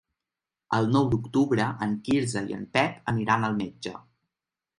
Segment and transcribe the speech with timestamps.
[0.77, 3.95] El nou d'octubre en Quirze i en Pep aniran al metge.